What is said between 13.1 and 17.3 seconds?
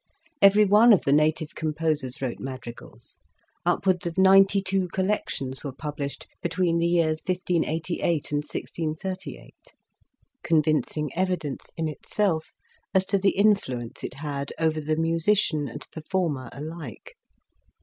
the influence it had over the musician and performer alike.